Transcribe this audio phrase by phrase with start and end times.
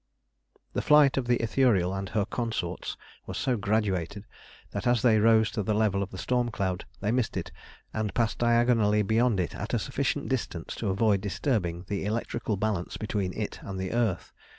[0.73, 4.25] The flight of the Ithuriel and her consorts was so graduated,
[4.71, 7.51] that as they rose to the level of the storm cloud they missed it
[7.93, 12.97] and passed diagonally beyond it at a sufficient distance to avoid disturbing the electrical balance
[12.97, 14.33] between it and the earth.